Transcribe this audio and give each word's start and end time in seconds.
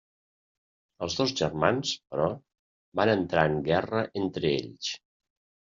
Els 1.07 1.17
dos 1.19 1.33
germans, 1.41 1.91
però, 2.15 2.25
van 3.03 3.13
entrar 3.15 3.47
en 3.53 3.63
guerra 3.71 4.05
entre 4.25 4.53
ells. 4.59 4.93